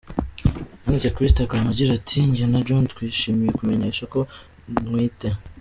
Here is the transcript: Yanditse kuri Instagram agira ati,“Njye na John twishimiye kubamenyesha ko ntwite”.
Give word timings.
Yanditse 0.83 1.09
kuri 1.13 1.25
Instagram 1.29 1.65
agira 1.71 1.91
ati,“Njye 1.95 2.45
na 2.47 2.59
John 2.67 2.83
twishimiye 2.91 3.49
kubamenyesha 3.53 4.03
ko 4.13 4.19
ntwite”. 4.83 5.27